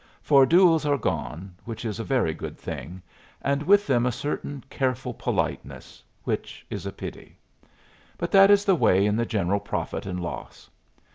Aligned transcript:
For 0.23 0.47
duels 0.47 0.83
are 0.83 0.97
gone, 0.97 1.53
which 1.63 1.85
is 1.85 1.99
a 1.99 2.03
very 2.03 2.33
good 2.33 2.57
thing, 2.57 3.03
and 3.43 3.61
with 3.61 3.85
them 3.85 4.07
a 4.07 4.11
certain 4.11 4.63
careful 4.67 5.13
politeness, 5.13 6.01
which 6.23 6.65
is 6.71 6.87
a 6.87 6.91
pity; 6.91 7.37
but 8.17 8.31
that 8.31 8.49
is 8.49 8.65
the 8.65 8.73
way 8.73 9.05
in 9.05 9.15
the 9.15 9.27
general 9.27 9.59
profit 9.59 10.07
and 10.07 10.19
loss. 10.19 10.71